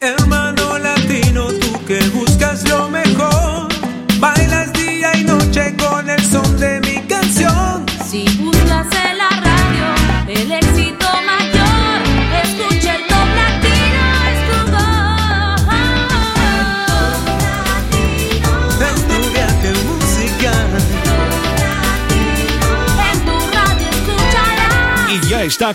[0.00, 0.45] Am I?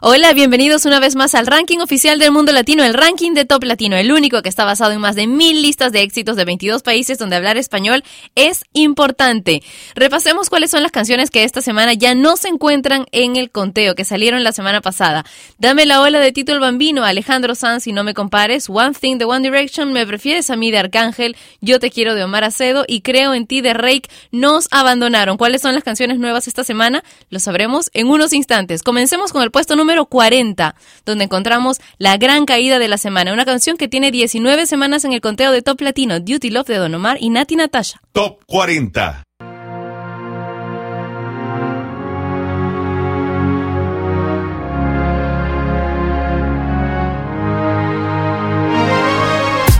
[0.00, 3.64] Hola, bienvenidos una vez más al ranking oficial del mundo latino, el ranking de Top
[3.64, 6.84] Latino, el único que está basado en más de mil listas de éxitos de 22
[6.84, 8.04] países donde hablar español
[8.36, 9.60] es importante.
[9.96, 13.96] Repasemos cuáles son las canciones que esta semana ya no se encuentran en el conteo,
[13.96, 15.24] que salieron la semana pasada.
[15.58, 19.18] Dame la ola de Tito el Bambino, Alejandro Sanz y No Me Compares, One Thing
[19.18, 22.84] de One Direction, Me Prefieres a mí de Arcángel, Yo Te Quiero de Omar Acedo
[22.86, 25.36] y Creo en Ti de Rake nos abandonaron.
[25.36, 27.02] ¿Cuáles son las canciones nuevas esta semana?
[27.30, 28.84] Lo sabremos en unos instantes.
[28.84, 30.74] Comencemos con el puesto número número 40,
[31.06, 35.14] donde encontramos La Gran Caída de la Semana, una canción que tiene 19 semanas en
[35.14, 37.98] el conteo de Top Latino, Duty Love de Don Omar y Nati Natasha.
[38.12, 39.22] Top 40.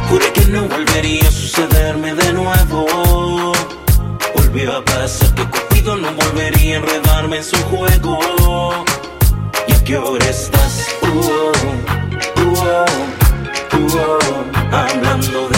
[0.08, 3.52] Juré que no volvería a sucederme de nuevo.
[4.34, 8.37] Volvió a pasar que Cupido no volvería a enredarme en su juego
[9.88, 10.86] qué hora estás?
[11.00, 11.52] Uh -oh,
[12.36, 12.84] uh -oh,
[13.72, 14.20] uh -oh,
[14.70, 15.57] hablando de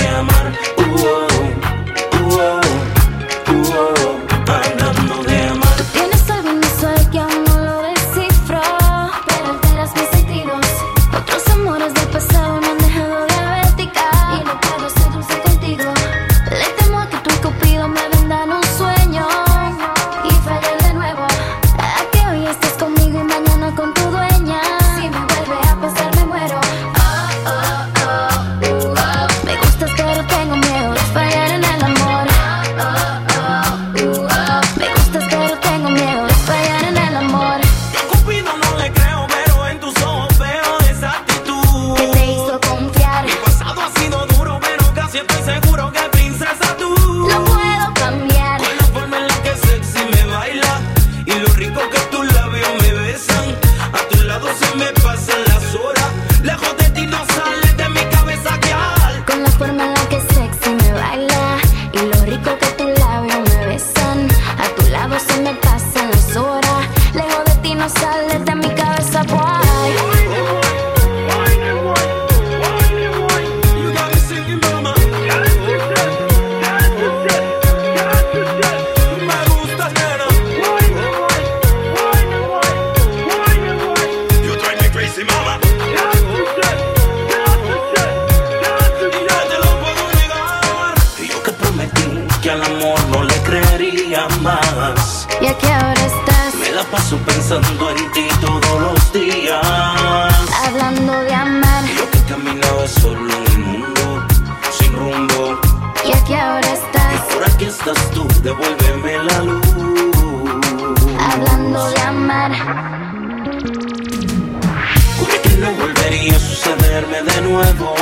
[117.00, 117.94] enamorarme de nuevo.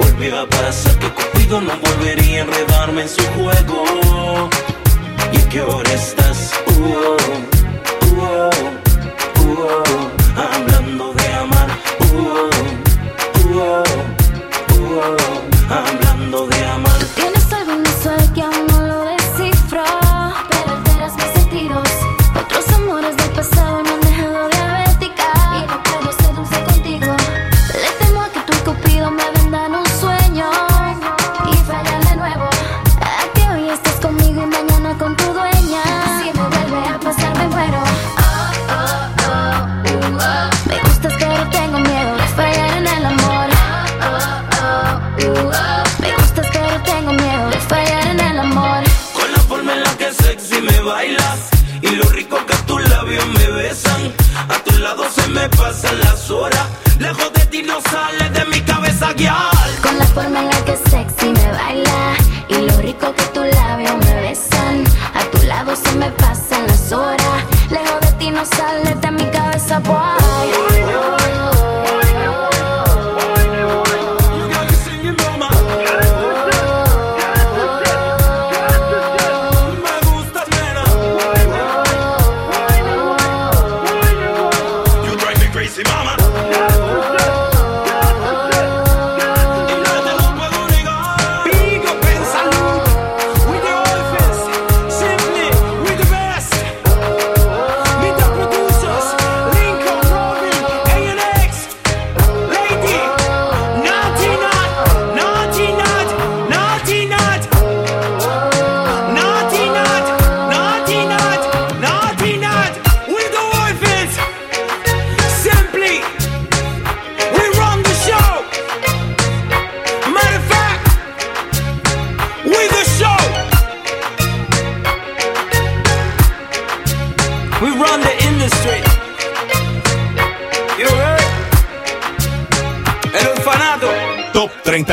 [0.00, 4.48] Volvió a pasar que Cupido no volvería a enredarme en su juego.
[5.32, 6.52] ¿Y a qué hora estás?
[6.66, 7.16] Uh -oh,
[8.06, 8.50] uh -oh,
[9.40, 10.05] uh -oh.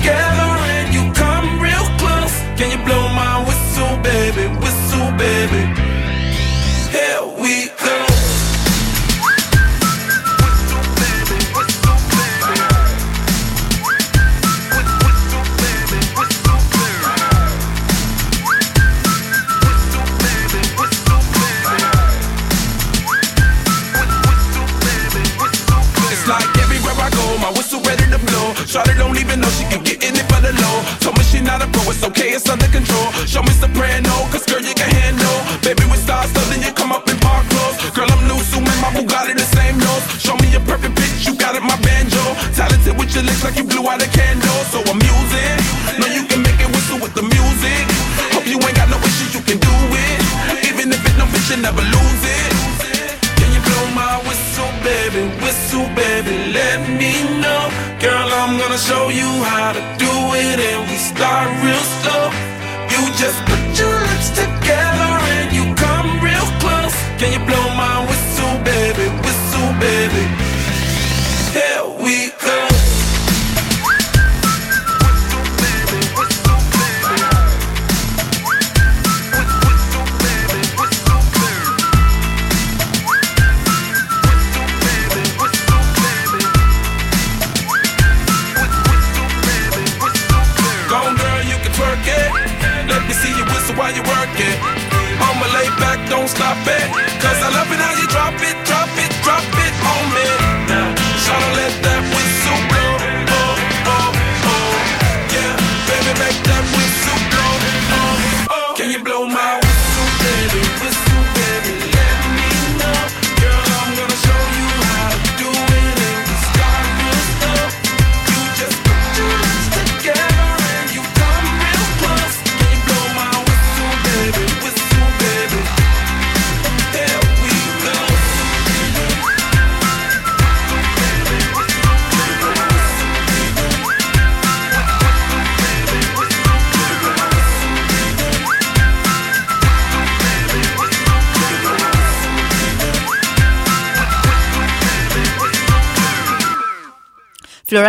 [0.00, 0.39] together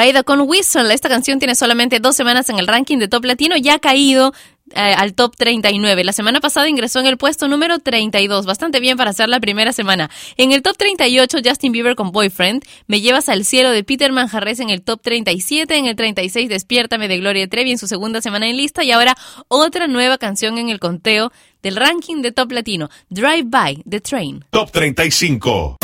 [0.02, 0.92] Florida con Whistle.
[0.92, 4.34] Esta canción tiene solamente dos semanas en el ranking de Top Latino y ha caído
[4.72, 6.04] eh, al top 39.
[6.04, 9.74] La semana pasada ingresó en el puesto número 32, bastante bien para ser la primera
[9.74, 10.10] semana.
[10.38, 14.60] En el top 38, Justin Bieber con Boyfriend, Me llevas al cielo de Peter Manjarres
[14.60, 18.50] en el top 37, en el 36, Despiértame de Gloria Trevi en su segunda semana
[18.50, 19.16] en lista y ahora
[19.50, 21.32] otra nueva canción en el conteo
[21.62, 24.46] del ranking de Top Latino, Drive By, The Train.
[24.50, 25.78] Top 35.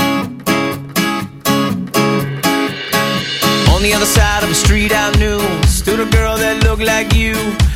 [3.78, 7.14] On the other side of the street I knew Stood a girl that looked like
[7.14, 7.36] you.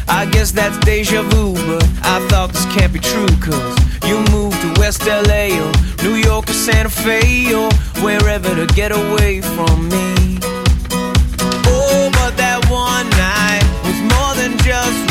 [0.09, 3.77] I guess that's deja vu But I thought this can't be true Cause
[4.09, 7.69] you moved to West LA Or New York or Santa Fe Or
[8.01, 10.39] wherever to get away from me.
[11.69, 15.10] Oh, but that one night Was more than just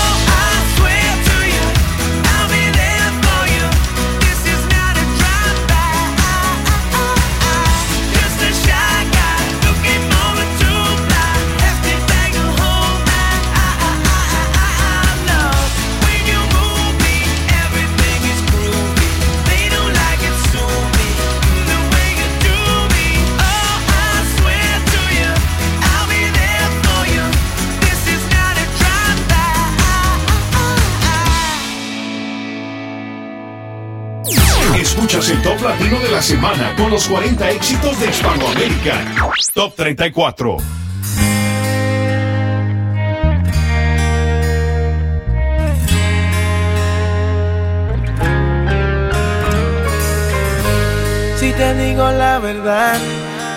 [35.11, 38.93] escuchas el top latino de la semana con los 40 éxitos de Hispanoamérica.
[39.53, 40.57] Top 34.
[51.35, 52.99] Si te digo la verdad,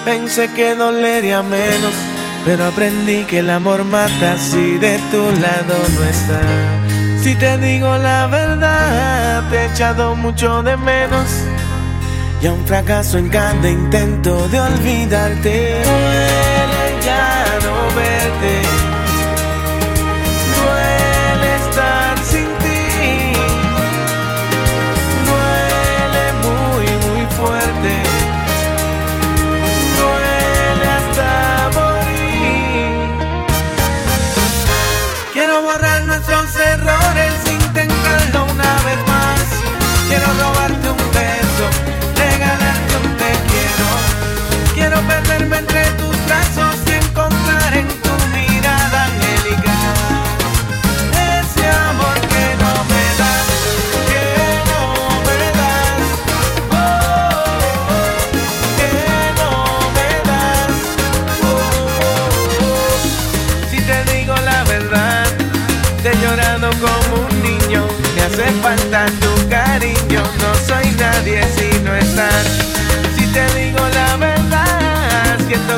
[0.04, 1.94] pensé que dolería menos,
[2.44, 6.40] pero aprendí que el amor mata si de tu lado no está.
[7.23, 11.43] Si te digo la verdad, te he echado mucho de menos
[12.44, 15.82] y a un fracaso en cada intento de olvidarte.
[15.82, 18.73] Duele ya no verte.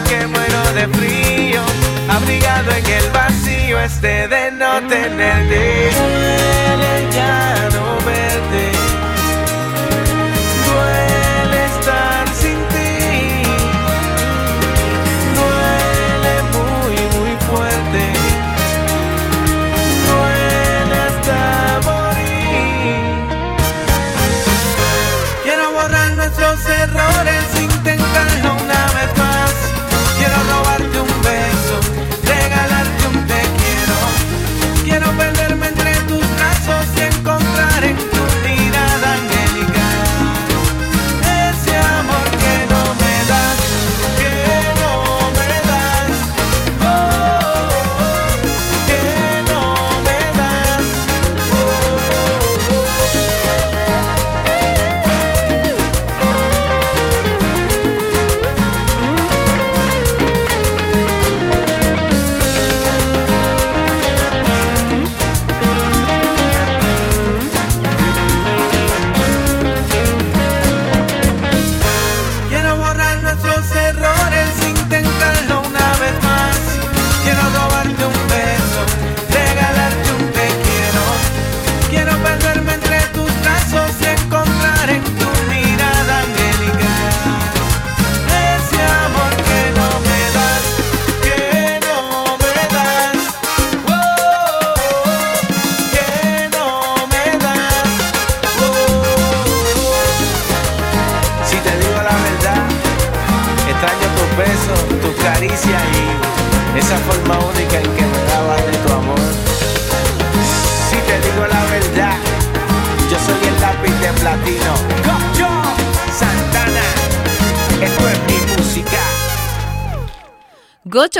[0.05, 1.63] que muero de frío,
[2.09, 5.91] abrigado en el vacío este de no tenerte.
[5.97, 7.69] Duele ya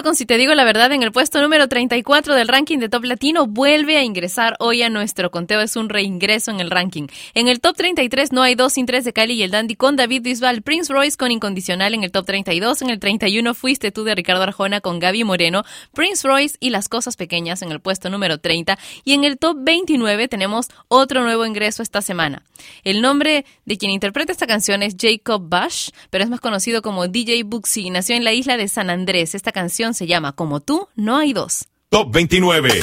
[0.07, 3.03] con Si te digo la verdad en el puesto número 34 del ranking de Top
[3.03, 5.61] Latino vuelve a ingresar hoy a nuestro conteo.
[5.61, 7.09] Es un reingreso en el ranking.
[7.35, 9.97] En el Top 33 no hay dos sin tres de Cali y el Dandy con
[9.97, 10.63] David Bisbal.
[10.63, 12.83] Prince Royce con Incondicional en el Top 32.
[12.83, 15.65] En el 31 fuiste tú de Ricardo Arjona con Gaby Moreno.
[15.93, 18.79] Prince Royce y Las Cosas Pequeñas en el puesto número 30.
[19.03, 22.45] Y en el Top 29 tenemos otro nuevo ingreso esta semana.
[22.85, 27.09] El nombre de quien interpreta esta canción es Jacob Bush, pero es más conocido como
[27.09, 27.91] DJ Buxi.
[27.91, 29.35] Nació en la isla de San Andrés.
[29.35, 31.67] Esta canción se llama Como tú, no hay dos.
[31.89, 32.81] Top 29.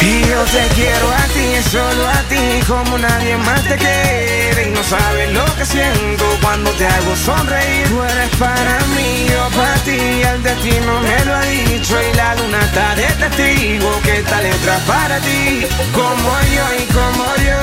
[0.00, 4.68] Y yo te quiero a ti, solo a ti, como nadie más te quiere.
[4.68, 7.86] Y no sabes lo que siento cuando te hago sonreír.
[7.88, 9.98] Tú eres para mí, yo para ti,
[10.32, 11.94] el destino me lo ha dicho.
[12.02, 15.66] Y la luna está de testigo que esta letra es para ti.
[15.94, 17.60] Como yo y como yo,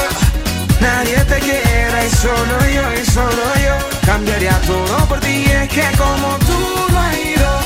[0.81, 2.05] nadie te quiera.
[2.05, 5.45] Y solo yo y solo yo, cambiaría todo por ti.
[5.45, 7.58] Es que como tú no has ido,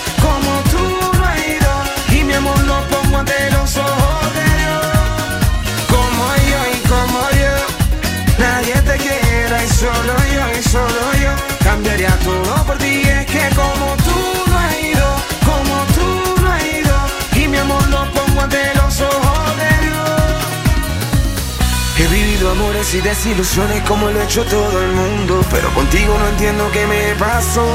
[22.83, 26.85] amores y desilusiones como lo ha hecho todo el mundo, pero contigo no entiendo qué
[26.85, 27.65] me pasó.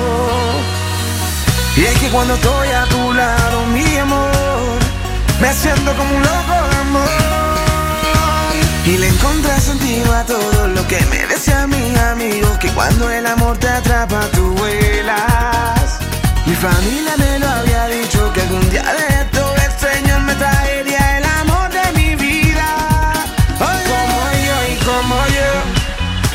[1.77, 4.79] Y es que cuando estoy a tu lado, mi amor,
[5.41, 7.09] me siento como un loco de amor.
[8.85, 13.27] Y le encontré sentido a todo lo que me decía mi amigo, que cuando el
[13.27, 15.99] amor te atrapa tú vuelas.
[16.47, 20.78] Mi familia me lo había dicho que algún día de esto el Señor me traería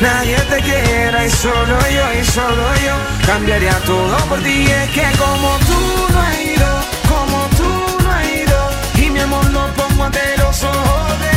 [0.00, 2.94] nadie te quiera y solo yo y solo yo
[3.26, 4.66] cambiaría todo por ti.
[4.66, 6.70] Es que como tú no has ido,
[7.08, 8.58] como tú no has ido,
[8.96, 11.34] y mi amor lo pongo ante los ojos de.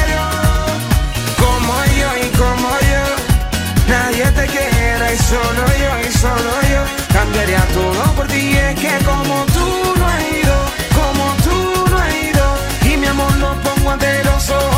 [1.44, 3.06] Como yo y como yo,
[3.88, 6.82] nadie te quiera y solo yo y solo yo
[7.14, 8.58] cambiaría todo por ti.
[8.58, 10.58] Es que como tú no has ido,
[11.00, 12.46] como tú no has ido,
[12.94, 14.77] y mi amor lo pongo ante los ojos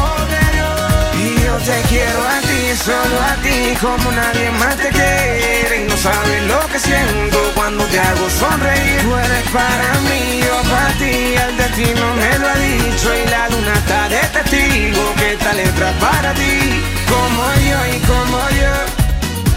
[1.66, 5.84] te quiero a ti, solo a ti, como nadie más te quiere.
[5.84, 9.02] Y no sabes lo que siento cuando te hago sonreír.
[9.02, 11.14] Tú eres para mí, yo para ti,
[11.46, 13.08] el destino me lo ha dicho.
[13.16, 16.84] Y la luna está de testigo que esta letra para ti.
[17.12, 18.76] Como yo y como yo,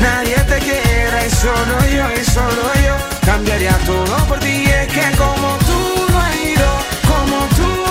[0.01, 1.27] nadie te quiera.
[1.27, 4.65] Y solo yo y solo yo, cambiaría todo por ti.
[4.65, 6.71] Es que como tú no has ido,
[7.07, 7.82] como tú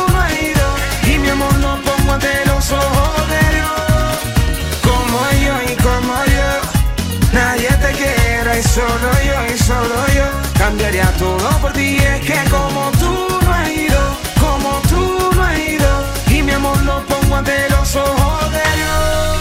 [10.72, 11.98] cambiaría todo por ti.
[11.98, 13.14] Es que como tú
[13.46, 14.02] no has ido,
[14.40, 15.04] como tú
[15.36, 15.90] no has ido,
[16.30, 19.38] y mi amor lo pongo ante los ojos de Dios.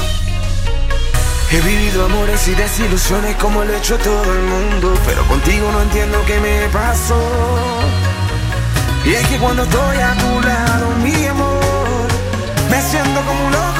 [1.52, 5.82] He vivido amores y desilusiones como lo ha hecho todo el mundo, pero contigo no
[5.82, 7.22] entiendo qué me pasó.
[9.04, 12.08] Y es que cuando estoy a tu lado, mi amor,
[12.70, 13.79] me siento como un loco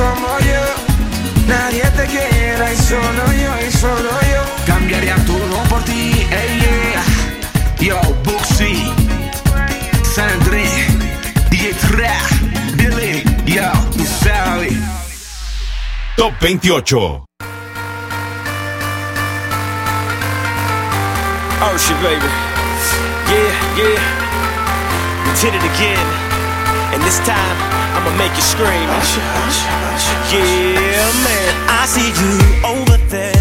[0.00, 0.64] Como yo
[1.36, 6.26] y nadie te quiera y solo yo y solo yo cambiaría todo por ti.
[6.30, 7.04] Ey, yeah.
[7.78, 8.90] Yo, Buxi,
[10.14, 10.70] San Andrés,
[11.50, 12.18] DJ Tra,
[12.76, 14.72] Billy, yo, tú sabes.
[16.16, 17.26] Top 28.
[21.62, 22.30] Oh shit, baby.
[23.28, 24.00] Yeah, yeah.
[25.26, 26.06] We did it again.
[26.92, 27.58] And this time,
[28.00, 28.88] I'ma make you scream.
[30.32, 31.52] Yeah, man.
[31.68, 32.32] I see you
[32.64, 33.39] over there,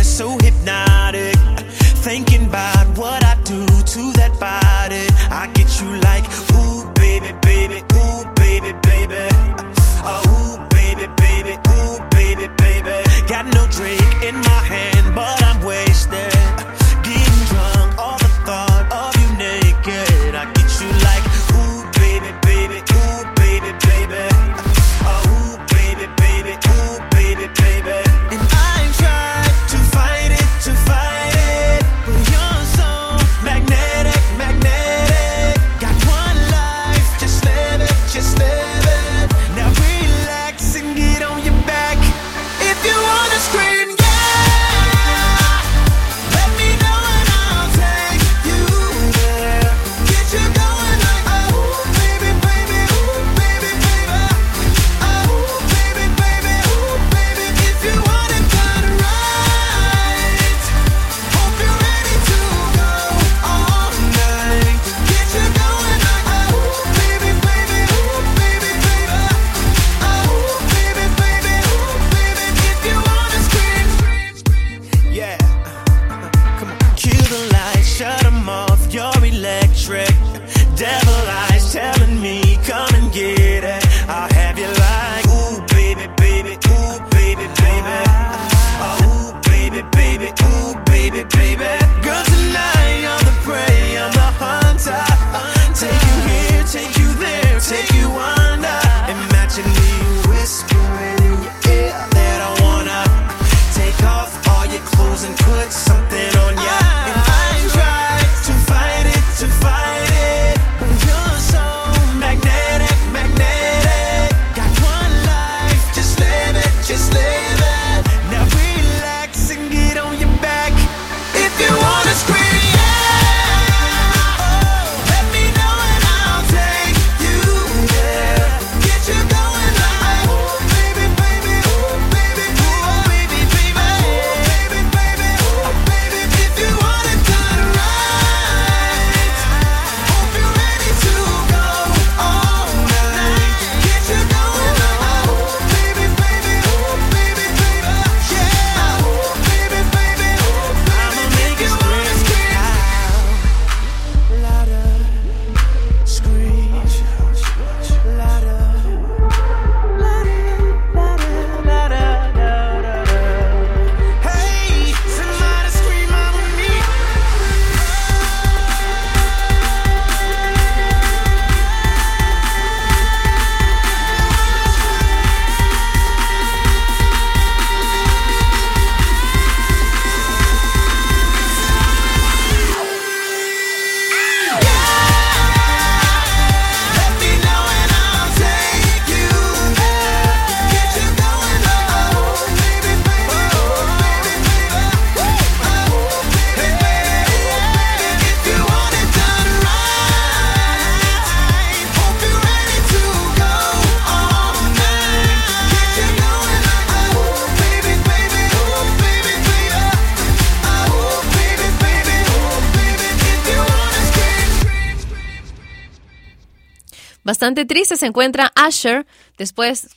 [217.39, 219.06] Bastante triste se encuentra Asher
[219.38, 219.88] después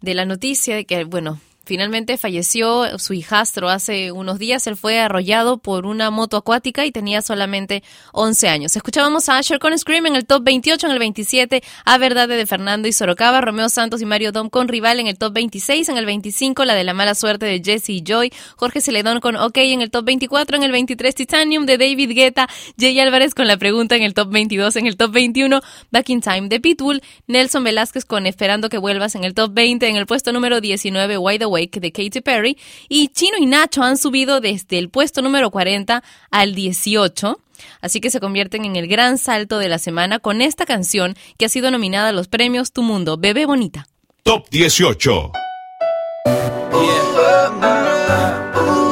[0.00, 4.66] de la noticia de que, bueno, finalmente falleció su hijastro hace unos días.
[4.66, 8.76] Él fue arrollado por una moto acuática y tenía solamente 11 años.
[8.76, 12.46] Escuchábamos a Asher con Scream en el top 28, en el 27, A Verdade de
[12.46, 15.96] Fernando y Sorocaba, Romeo Santos y Mario Dom con Rival en el top 26, en
[15.96, 19.56] el 25, La de la Mala Suerte de Jesse y Joy, Jorge Celedón con OK
[19.56, 22.48] en el top 24, en el 23, Titanium de David Guetta,
[22.78, 26.20] Jay Álvarez con La Pregunta en el top 22, en el top 21, Back in
[26.20, 30.06] Time de Pitbull, Nelson Velázquez con Esperando que vuelvas en el top 20, en el
[30.06, 34.78] puesto número 19, Wide Awake de Katy Perry, y Chino y Nacho han subido desde
[34.78, 37.38] el puesto número 40 al 18.
[37.80, 41.46] Así que se convierten en el gran salto de la semana con esta canción que
[41.46, 43.86] ha sido nominada a los premios Tu Mundo, Bebé Bonita.
[44.22, 45.32] Top 18.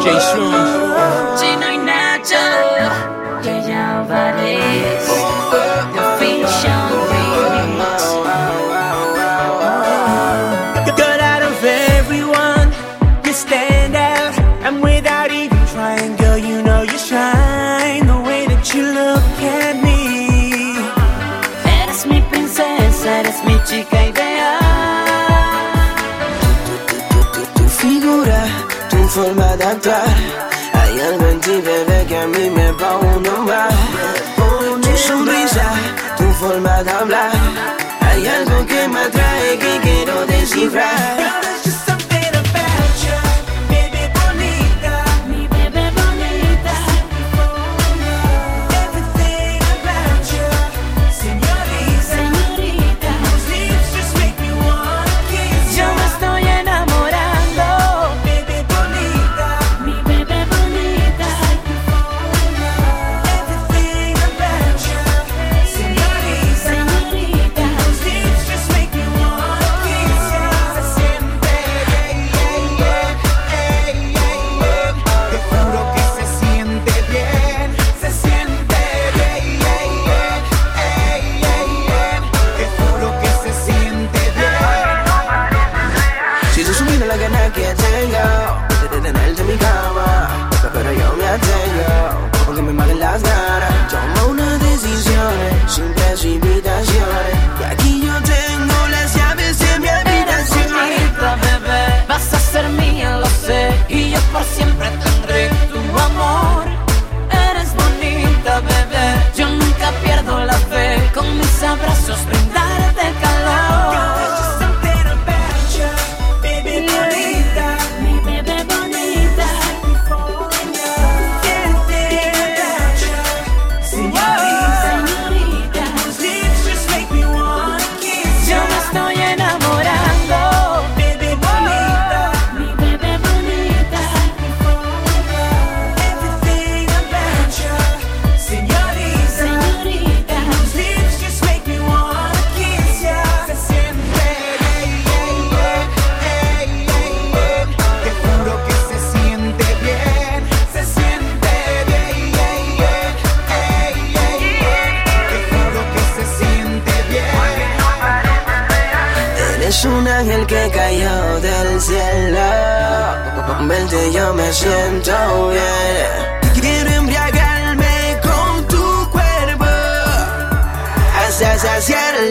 [0.05, 1.41] Jay Shrooms.
[1.41, 1.72] Chino y
[29.13, 30.17] forma de actuar.
[30.73, 33.71] Hay algo en ti, bebé, que a mí me va a nombrar.
[34.85, 35.67] Tu sonrisa,
[36.17, 37.33] tu forma de hablar.
[38.01, 41.62] Hay algo que me atrae que quiero descifrar.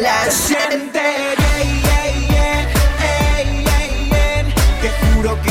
[0.02, 1.00] la siente.
[1.38, 2.68] Yeah, yeah,
[4.84, 5.51] yeah,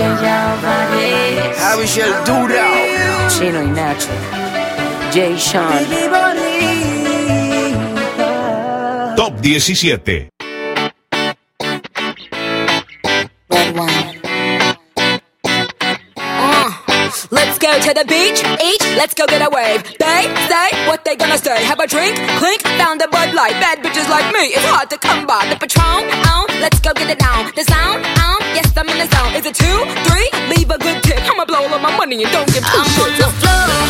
[0.00, 2.64] Harry Shell Duda
[3.28, 4.08] Chino y Nacho
[5.12, 5.84] Jay Sean
[9.16, 9.98] Top 17 uh,
[17.60, 19.84] go to the beach, Each, let's go get a wave.
[19.98, 21.62] They say what they gonna say.
[21.64, 23.52] Have a drink, clink, found a Bud Light.
[23.60, 25.46] Bad bitches like me, it's hard to come by.
[25.50, 27.52] The Patron, oh, let's go get it down.
[27.54, 28.69] The sound, oh, yes,
[29.00, 29.36] the sound.
[29.36, 30.28] Is it two, three?
[30.48, 31.20] Leave a good tip.
[31.22, 33.02] I'ma blow all my money and don't give two I'm.
[33.02, 33.89] On the floor.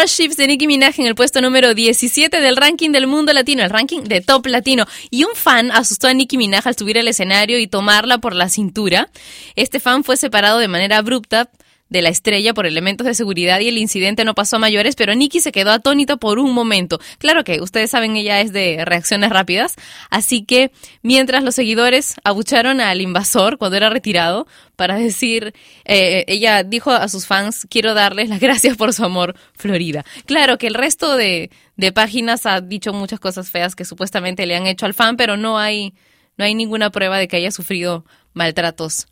[0.00, 3.68] Starships de Nicki Minaj en el puesto número 17 del ranking del mundo latino, el
[3.68, 4.86] ranking de top latino.
[5.10, 8.48] Y un fan asustó a Nicki Minaj al subir al escenario y tomarla por la
[8.48, 9.10] cintura.
[9.56, 11.50] Este fan fue separado de manera abrupta
[11.90, 15.14] de la estrella por elementos de seguridad y el incidente no pasó a mayores, pero
[15.14, 17.00] Nicky se quedó atónito por un momento.
[17.18, 19.74] Claro que ustedes saben, ella es de reacciones rápidas,
[20.08, 20.70] así que
[21.02, 25.52] mientras los seguidores abucharon al invasor cuando era retirado para decir,
[25.84, 30.04] eh, ella dijo a sus fans, quiero darles las gracias por su amor, Florida.
[30.26, 34.54] Claro que el resto de, de páginas ha dicho muchas cosas feas que supuestamente le
[34.54, 35.92] han hecho al fan, pero no hay,
[36.36, 39.08] no hay ninguna prueba de que haya sufrido maltratos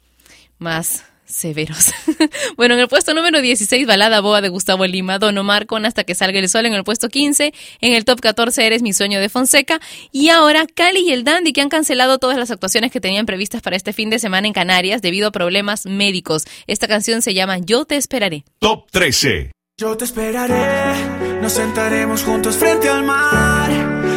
[0.59, 1.93] más severos.
[2.57, 6.05] bueno, en el puesto número 16, Balada Boa de Gustavo Lima, Don Omar con Hasta
[6.05, 9.21] que salga el sol en el puesto 15, en el top 14 Eres mi sueño
[9.21, 13.01] de Fonseca y ahora Cali y el Dandy que han cancelado todas las actuaciones que
[13.01, 16.45] tenían previstas para este fin de semana en Canarias debido a problemas médicos.
[16.67, 18.45] Esta canción se llama Yo te esperaré.
[18.59, 19.53] Top 13.
[19.81, 23.71] Yo te esperaré, nos sentaremos juntos frente al mar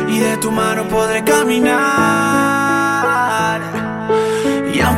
[0.09, 1.81] y de tu mano podré caminar.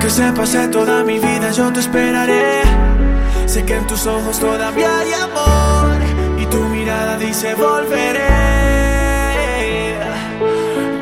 [0.04, 2.62] Aunque se pase toda mi vida, yo te esperaré.
[3.46, 5.96] Sé que en tus ojos todavía hay amor
[6.38, 8.28] y tu mirada dice volveré.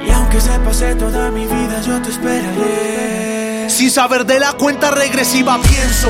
[0.05, 3.71] Y aunque se pase toda mi vida, yo te esperaré.
[3.71, 6.09] Sin saber de la cuenta regresiva pienso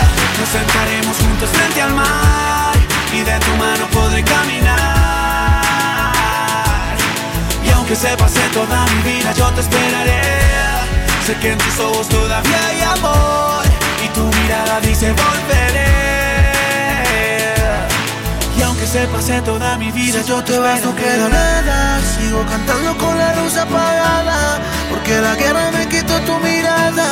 [0.41, 2.73] nos sentaremos juntos frente al mar
[3.13, 5.61] y de tu mano podré caminar.
[7.63, 10.21] Y aunque se pase toda mi vida, yo te esperaré.
[11.27, 13.63] Sé que en tus ojos todavía hay amor
[14.03, 15.91] y tu mirada dice volveré.
[18.57, 22.01] Y aunque se pase toda mi vida, yo te vas, no queda nada.
[22.17, 27.11] Sigo cantando con la luz apagada, porque la guerra me quitó tu mirada.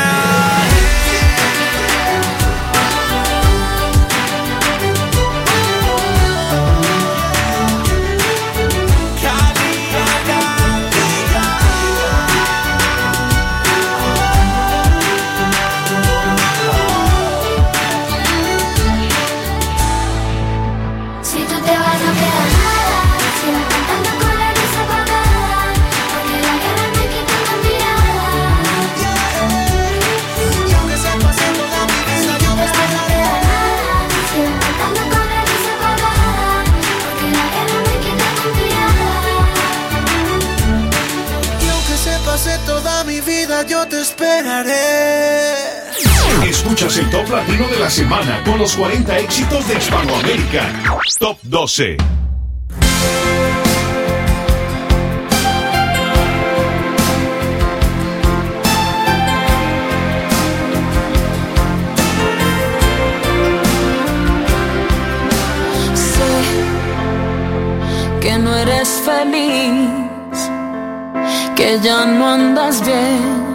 [43.67, 45.53] Yo te esperaré.
[46.47, 50.63] Escuchas el top latino de la semana con los 40 éxitos de Hispanoamérica.
[51.19, 51.97] Top 12.
[65.93, 66.33] Sé
[68.21, 69.89] que no eres feliz,
[71.55, 73.50] que ya no andas bien,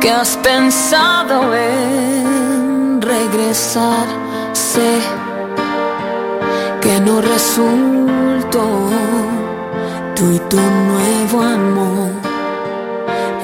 [0.00, 4.06] que has pensado en regresar.
[4.52, 5.00] Sé
[6.80, 8.66] que no resultó
[10.14, 12.10] tú y tu nuevo amor,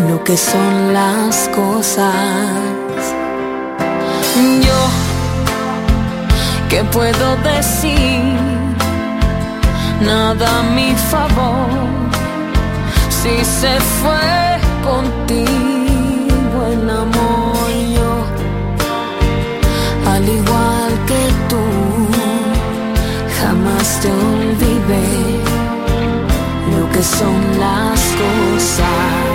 [0.08, 2.14] lo que son las cosas.
[4.66, 4.80] Yo,
[6.68, 8.34] ¿qué puedo decir?
[10.00, 11.94] Nada a mi favor
[13.08, 15.83] si se fue contigo
[23.84, 25.40] jamás te olvidé
[26.76, 29.33] lo que son las cosas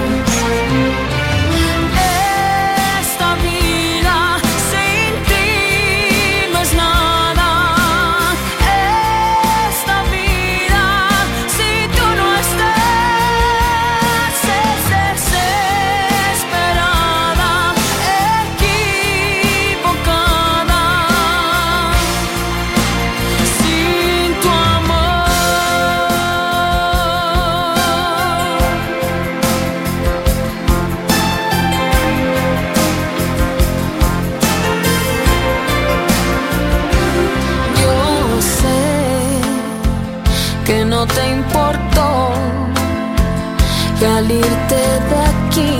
[43.99, 45.75] que al irte de aquí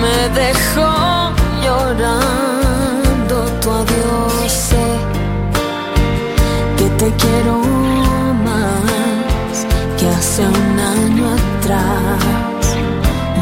[0.00, 0.92] me dejó
[1.64, 4.52] llorando tu adiós.
[4.68, 4.86] Sé
[6.76, 7.54] que te quiero
[8.48, 9.66] más
[9.98, 12.64] que hace un año atrás.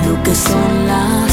[0.07, 1.26] Lo que son las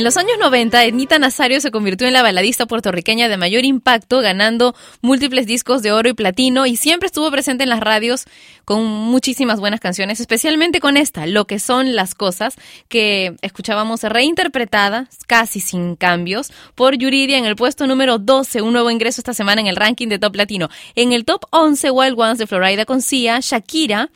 [0.00, 4.20] En los años 90, Ednita Nazario se convirtió en la baladista puertorriqueña de mayor impacto,
[4.20, 8.24] ganando múltiples discos de oro y platino y siempre estuvo presente en las radios
[8.64, 12.54] con muchísimas buenas canciones, especialmente con esta, Lo que son las cosas,
[12.88, 18.90] que escuchábamos reinterpretada, casi sin cambios, por Yuridia en el puesto número 12, un nuevo
[18.90, 20.70] ingreso esta semana en el ranking de Top Latino.
[20.94, 24.08] En el top 11, Wild Ones de Florida con Sia, Shakira,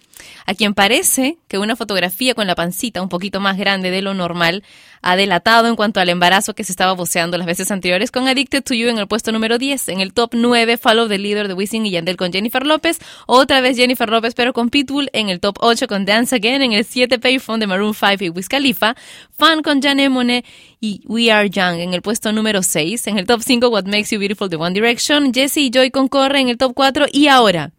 [0.47, 4.15] a quien parece que una fotografía con la pancita un poquito más grande de lo
[4.15, 4.63] normal
[5.05, 8.63] ha delatado en cuanto al embarazo que se estaba voceando las veces anteriores con Addicted
[8.63, 9.91] to You en el puesto número 10.
[9.91, 12.99] En el top 9, Follow the Leader de Wisin y Yandel con Jennifer López.
[13.27, 15.11] Otra vez Jennifer López pero con Pitbull.
[15.13, 16.63] En el top 8 con Dance Again.
[16.63, 18.97] En el 7, Payphone de Maroon 5 y Wiz Khalifa.
[19.37, 20.47] Fan con Jan Monet
[20.81, 23.07] y We Are Young en el puesto número 6.
[23.07, 25.35] En el top 5, What Makes You Beautiful de One Direction.
[25.35, 27.07] Jesse y Joy con Corre en el top 4.
[27.13, 27.73] Y ahora,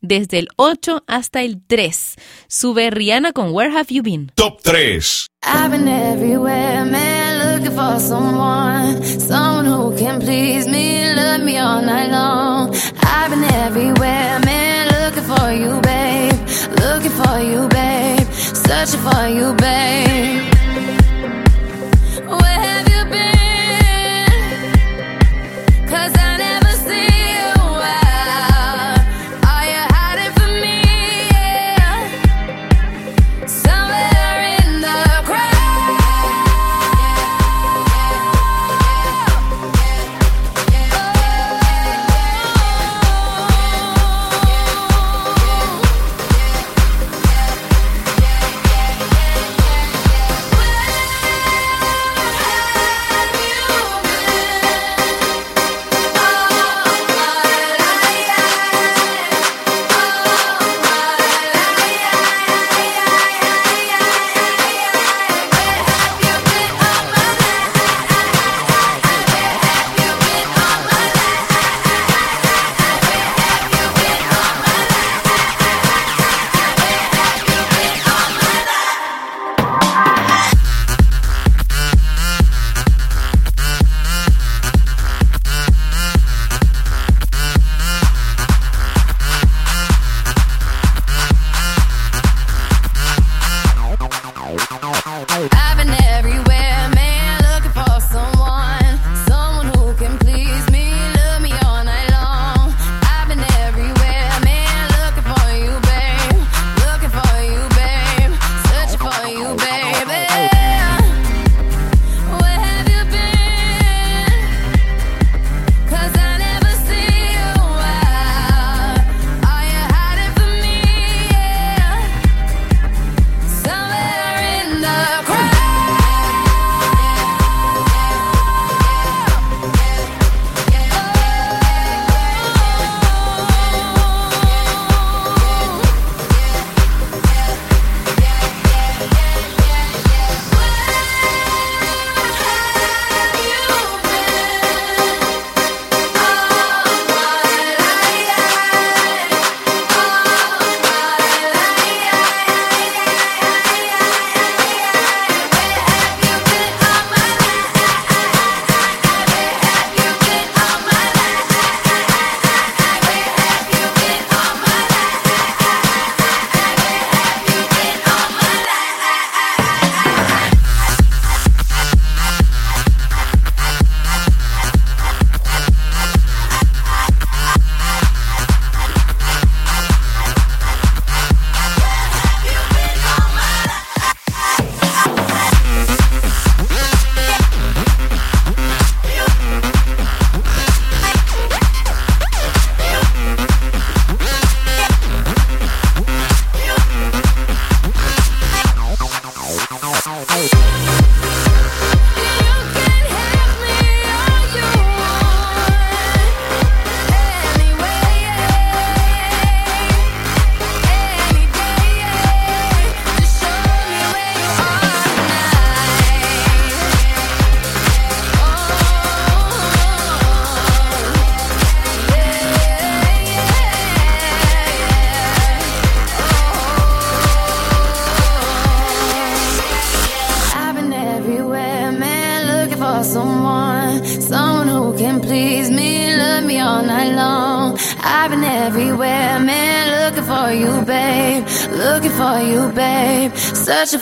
[0.00, 2.14] desde el 8 hasta el 3,
[2.48, 4.32] sube Rihanna con Where Have You Been.
[4.34, 5.26] Top 3.
[5.42, 11.80] I've been everywhere, man, looking for someone, someone who can please me, love me all
[11.82, 12.74] night long.
[13.02, 16.34] I've been everywhere, man, looking for you, babe,
[16.80, 20.57] looking for you, babe, searching for you, babe.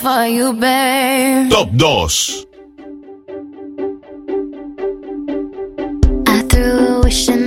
[0.07, 1.51] For you, babe.
[1.51, 2.45] Top 2.
[6.27, 7.46] I threw a wish in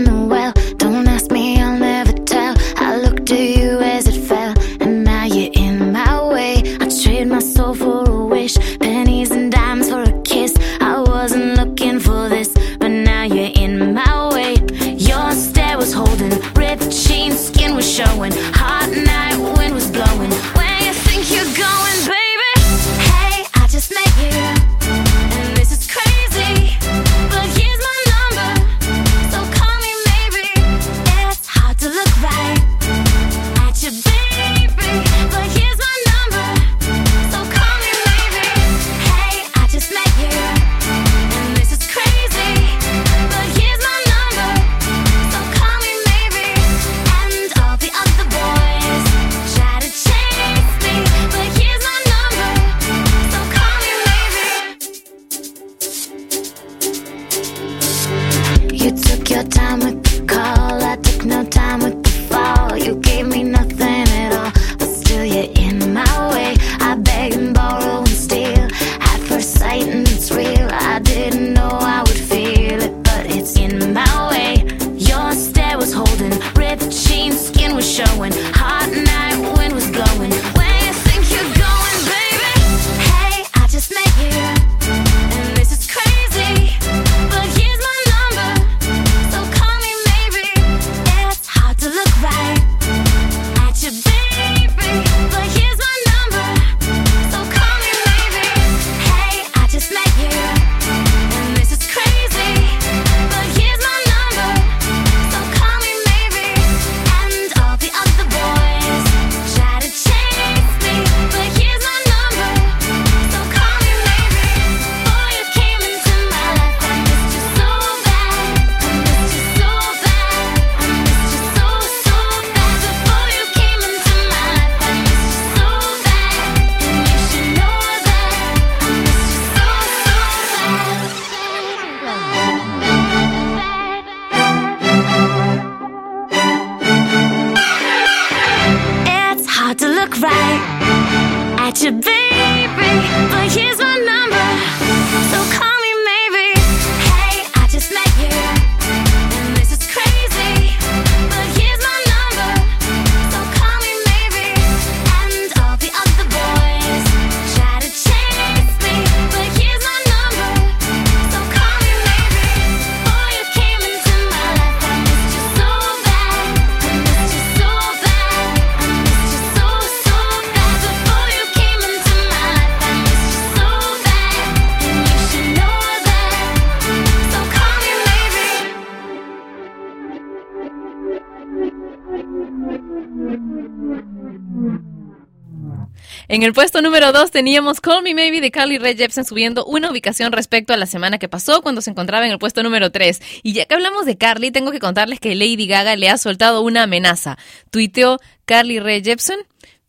[186.40, 189.90] En el puesto número 2 teníamos Call Me Maybe de Carly Rae Jepsen subiendo una
[189.90, 193.20] ubicación respecto a la semana que pasó cuando se encontraba en el puesto número 3.
[193.42, 196.62] Y ya que hablamos de Carly, tengo que contarles que Lady Gaga le ha soltado
[196.62, 197.36] una amenaza.
[197.70, 199.40] Tuiteó Carly Rae Jepsen,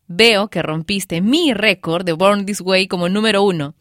[0.08, 3.74] veo que rompiste mi récord de Born This Way como número uno.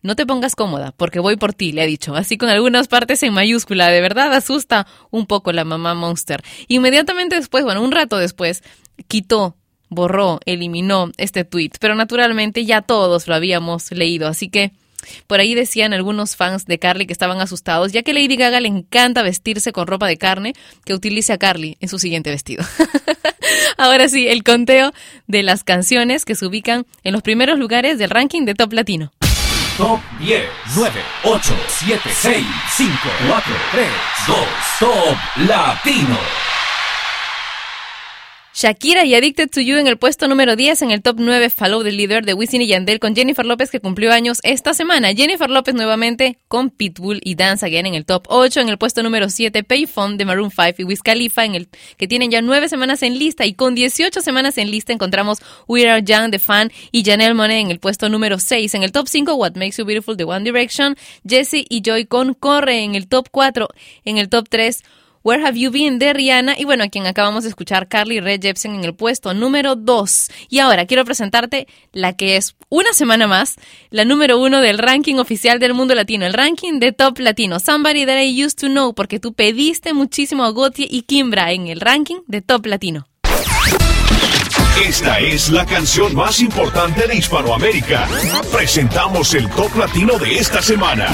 [0.00, 3.22] No te pongas cómoda, porque voy por ti, le ha dicho, así con algunas partes
[3.22, 3.90] en mayúscula.
[3.90, 6.42] De verdad asusta un poco la mamá Monster.
[6.68, 8.62] Inmediatamente después, bueno, un rato después,
[9.08, 9.58] quitó
[9.94, 14.72] borró, eliminó este tweet, pero naturalmente ya todos lo habíamos leído, así que
[15.26, 18.68] por ahí decían algunos fans de Carly que estaban asustados, ya que Lady Gaga le
[18.68, 22.64] encanta vestirse con ropa de carne, que utilice a Carly en su siguiente vestido.
[23.76, 24.92] Ahora sí, el conteo
[25.26, 29.12] de las canciones que se ubican en los primeros lugares del ranking de Top Latino.
[29.76, 30.42] Top 10,
[30.76, 32.92] 9, 8, 7, 6, 5,
[33.28, 33.88] 4, 3,
[34.28, 34.36] 2,
[34.78, 35.16] Top
[35.48, 36.18] Latino.
[38.56, 41.82] Shakira y Addicted to You en el puesto número 10, en el top 9 Follow
[41.82, 45.12] the Leader de Wisin y Yandel con Jennifer López que cumplió años esta semana.
[45.12, 49.02] Jennifer López nuevamente con Pitbull y Dance Again en el top 8, en el puesto
[49.02, 52.68] número 7 Payphone de Maroon 5 y Wiz Khalifa en el que tienen ya 9
[52.68, 56.70] semanas en lista y con 18 semanas en lista encontramos We Are Young The Fan
[56.92, 59.84] y Janelle Monáe en el puesto número 6, en el top 5 What Makes You
[59.84, 60.96] Beautiful de One Direction,
[61.28, 63.66] Jessie y Joy con Corre en el top 4,
[64.04, 64.84] en el top 3
[65.24, 68.38] Where Have You Been de Rihanna y bueno, a quien acabamos de escuchar, Carly Rae
[68.38, 70.30] Jepsen en el puesto número 2.
[70.50, 73.56] Y ahora quiero presentarte la que es una semana más,
[73.88, 78.04] la número uno del ranking oficial del mundo latino, el ranking de top latino, Somebody
[78.04, 81.80] That I Used to Know, porque tú pediste muchísimo a Gautier y Kimbra en el
[81.80, 83.06] ranking de top latino.
[84.86, 88.06] Esta es la canción más importante de Hispanoamérica.
[88.52, 91.06] Presentamos el top latino de esta semana.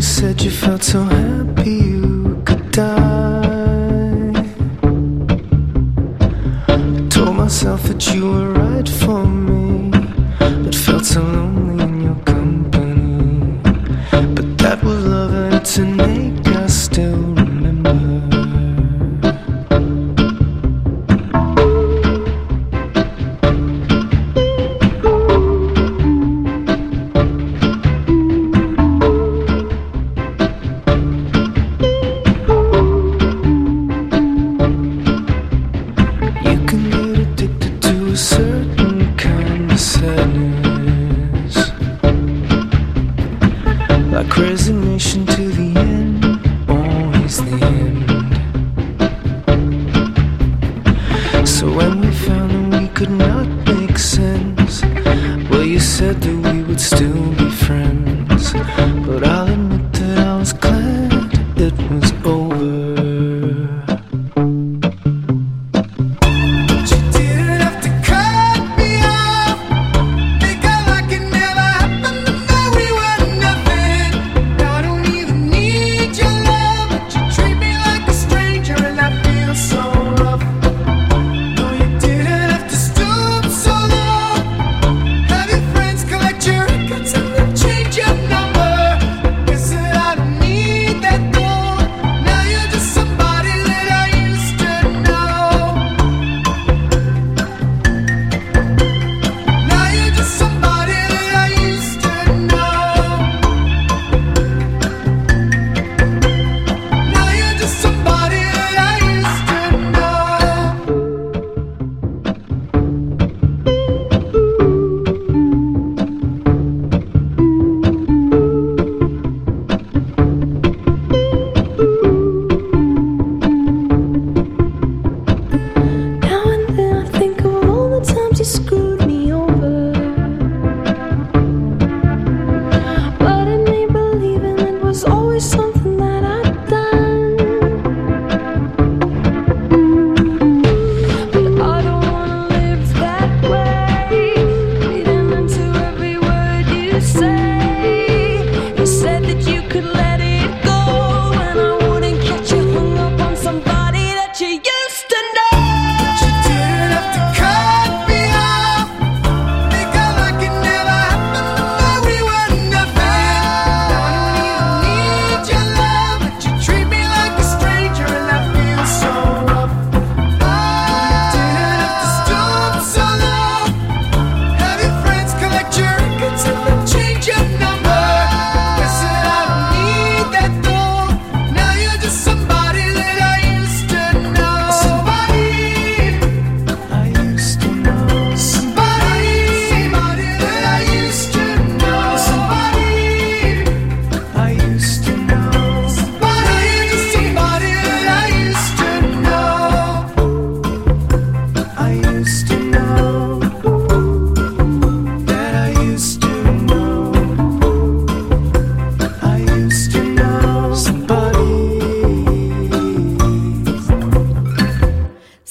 [0.00, 4.32] You said you felt so happy you could die.
[6.68, 9.19] I told myself that you were right for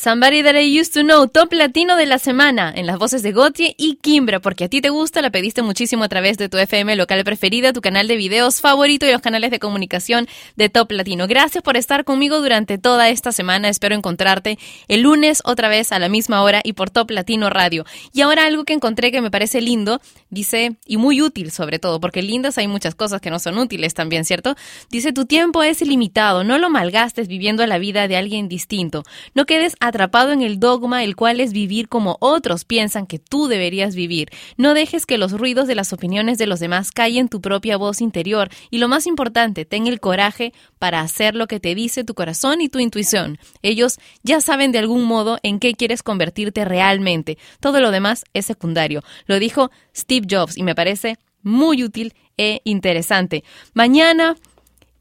[0.10, 3.32] Somebody That I Used to Know, top latino de la semana, en las voces de
[3.32, 6.58] Gautier y Kimbra, porque a ti te gusta, la pediste muchísimo a través de tu
[6.58, 10.92] FM local preferida, tu canal de videos favorito y los canales de comunicación de Top
[10.92, 11.28] Latino.
[11.28, 13.70] Gracias por estar conmigo durante toda esta semana.
[13.70, 14.58] Espero encontrarte
[14.88, 17.86] el lunes otra vez a la misma hora y por Top Latino Radio.
[18.12, 20.02] Y ahora algo que encontré que me parece lindo,
[20.32, 23.94] dice, y muy útil sobre todo, porque lindas hay muchas cosas que no son útiles
[23.94, 24.56] también, ¿cierto?
[24.90, 29.04] Dice, tu tiempo es ilimitado, no lo malgastes viviendo la vida de alguien distinto.
[29.36, 33.48] No quedes atrapado en el dogma, el cual es vivir como otros piensan que tú
[33.48, 34.30] deberías vivir.
[34.58, 38.02] No dejes que los ruidos de las opiniones de los demás callen tu propia voz
[38.02, 38.50] interior.
[38.70, 42.62] Y lo más importante, ten el coraje para hacer lo que te dice tu corazón
[42.62, 43.38] y tu intuición.
[43.62, 47.38] Ellos ya saben de algún modo en qué quieres convertirte realmente.
[47.60, 49.04] Todo lo demás es secundario.
[49.26, 53.44] Lo dijo Steve Jobs y me parece muy útil e interesante.
[53.74, 54.36] Mañana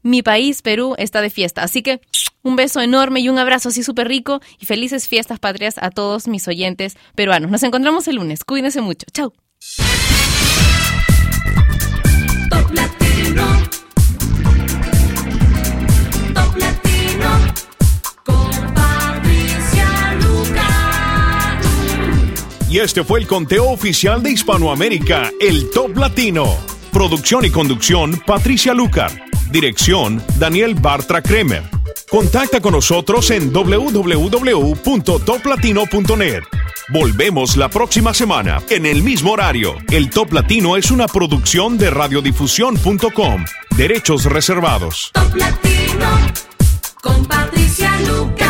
[0.01, 1.63] mi país, Perú, está de fiesta.
[1.63, 2.01] Así que
[2.41, 6.27] un beso enorme y un abrazo así súper rico y felices fiestas patrias a todos
[6.27, 7.51] mis oyentes peruanos.
[7.51, 8.43] Nos encontramos el lunes.
[8.43, 9.05] Cuídense mucho.
[9.13, 9.33] Chao.
[12.49, 13.45] Top Latino.
[16.33, 17.53] Top Latino.
[18.23, 21.59] Con Patricia Lucar.
[22.69, 26.45] Y este fue el conteo oficial de Hispanoamérica, el Top Latino.
[26.91, 29.28] Producción y conducción, Patricia Lucar.
[29.51, 31.63] Dirección, Daniel Bartra Kremer.
[32.09, 36.43] Contacta con nosotros en www.toplatino.net.
[36.89, 39.75] Volvemos la próxima semana, en el mismo horario.
[39.91, 43.45] El Top Latino es una producción de radiodifusión.com.
[43.77, 45.11] Derechos reservados.
[45.13, 46.07] Top Latino.
[47.01, 48.48] Con Patricia Lucar.